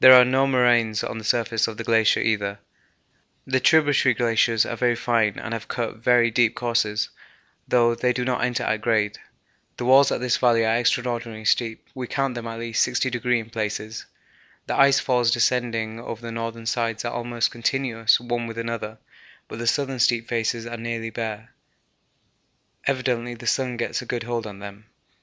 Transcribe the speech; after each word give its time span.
There 0.00 0.14
are 0.14 0.24
no 0.24 0.46
moraines 0.46 1.04
on 1.04 1.18
the 1.18 1.24
surface 1.24 1.68
of 1.68 1.76
the 1.76 1.84
glacier 1.84 2.20
either. 2.20 2.58
The 3.46 3.60
tributary 3.60 4.14
glaciers 4.14 4.64
are 4.64 4.76
very 4.78 4.96
fine 4.96 5.38
and 5.38 5.52
have 5.52 5.68
cut 5.68 5.98
very 5.98 6.30
deep 6.30 6.54
courses, 6.54 7.10
though 7.68 7.94
they 7.94 8.14
do 8.14 8.24
not 8.24 8.42
enter 8.42 8.62
at 8.62 8.80
grade. 8.80 9.18
The 9.76 9.84
walls 9.84 10.10
of 10.10 10.22
this 10.22 10.38
valley 10.38 10.64
are 10.64 10.78
extraordinarily 10.78 11.44
steep; 11.44 11.86
we 11.94 12.06
count 12.06 12.34
them 12.34 12.46
at 12.46 12.58
least 12.58 12.88
60° 12.88 13.38
in 13.38 13.50
places. 13.50 14.06
The 14.64 14.74
ice 14.74 15.00
falls 15.00 15.32
descending 15.32 16.00
over 16.00 16.22
the 16.22 16.32
northern 16.32 16.64
sides 16.64 17.04
are 17.04 17.12
almost 17.12 17.50
continuous 17.50 18.18
one 18.18 18.46
with 18.46 18.56
another, 18.56 18.96
but 19.48 19.58
the 19.58 19.66
southern 19.66 19.98
steep 19.98 20.28
faces 20.28 20.64
are 20.66 20.78
nearly 20.78 21.10
bare; 21.10 21.50
evidently 22.86 23.34
the 23.34 23.46
sun 23.46 23.76
gets 23.76 24.00
a 24.00 24.06
good 24.06 24.22
hold 24.22 24.46
on 24.46 24.60
them. 24.60 24.86